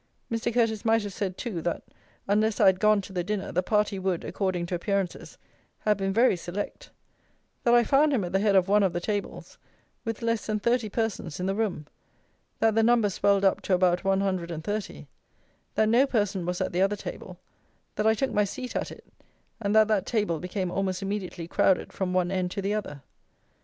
[0.31, 0.51] Mr.
[0.51, 1.83] Curteis might have said, too, that
[2.27, 5.37] unless I had gone to the dinner, the party would, according to appearances,
[5.81, 6.89] have been very select;
[7.63, 9.59] that I found him at the head of one of the tables,
[10.03, 11.85] with less than thirty persons in the room;
[12.57, 15.07] that the number swelled up to about one hundred and thirty;
[15.75, 17.37] that no person was at the other table;
[17.93, 19.05] that I took my seat at it;
[19.61, 23.03] and that that table became almost immediately crowded from one end to the other.